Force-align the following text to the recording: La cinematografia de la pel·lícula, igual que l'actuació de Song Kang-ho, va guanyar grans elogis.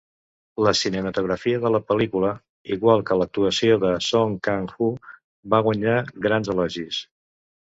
La 0.67 0.71
cinematografia 0.77 1.59
de 1.65 1.69
la 1.75 1.81
pel·lícula, 1.91 2.31
igual 2.77 3.03
que 3.09 3.19
l'actuació 3.19 3.77
de 3.85 3.93
Song 4.07 4.35
Kang-ho, 4.49 4.89
va 5.57 5.61
guanyar 5.69 5.97
grans 6.27 6.53
elogis. 6.57 7.05